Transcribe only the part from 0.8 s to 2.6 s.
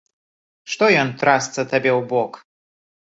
ён, трасца табе ў бок?